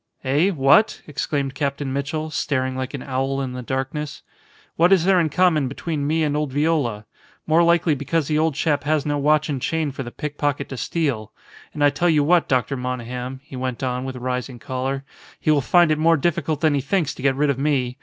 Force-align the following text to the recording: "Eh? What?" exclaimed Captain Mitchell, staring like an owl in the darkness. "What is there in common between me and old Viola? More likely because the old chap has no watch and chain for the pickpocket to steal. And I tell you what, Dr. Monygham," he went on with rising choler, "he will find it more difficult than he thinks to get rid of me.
"Eh? 0.23 0.49
What?" 0.49 1.03
exclaimed 1.05 1.53
Captain 1.53 1.93
Mitchell, 1.93 2.31
staring 2.31 2.75
like 2.75 2.95
an 2.95 3.03
owl 3.03 3.39
in 3.39 3.51
the 3.53 3.61
darkness. 3.61 4.23
"What 4.75 4.91
is 4.91 5.05
there 5.05 5.19
in 5.19 5.29
common 5.29 5.67
between 5.67 6.07
me 6.07 6.23
and 6.23 6.35
old 6.35 6.51
Viola? 6.51 7.05
More 7.45 7.61
likely 7.61 7.93
because 7.93 8.27
the 8.27 8.39
old 8.39 8.55
chap 8.55 8.83
has 8.83 9.05
no 9.05 9.19
watch 9.19 9.47
and 9.47 9.61
chain 9.61 9.91
for 9.91 10.01
the 10.01 10.09
pickpocket 10.09 10.69
to 10.69 10.77
steal. 10.77 11.31
And 11.71 11.83
I 11.83 11.91
tell 11.91 12.09
you 12.09 12.23
what, 12.23 12.47
Dr. 12.47 12.75
Monygham," 12.75 13.41
he 13.43 13.55
went 13.55 13.83
on 13.83 14.03
with 14.03 14.15
rising 14.15 14.57
choler, 14.57 15.05
"he 15.39 15.51
will 15.51 15.61
find 15.61 15.91
it 15.91 15.99
more 15.99 16.17
difficult 16.17 16.61
than 16.61 16.73
he 16.73 16.81
thinks 16.81 17.13
to 17.13 17.21
get 17.21 17.35
rid 17.35 17.51
of 17.51 17.59
me. 17.59 17.99